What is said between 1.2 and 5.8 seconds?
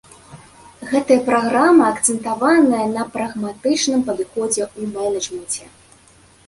праграма акцэнтаваная на прагматычным падыходзе ў менеджменце.